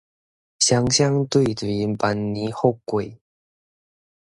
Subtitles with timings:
[0.57, 3.19] 雙雙對對，萬年富貴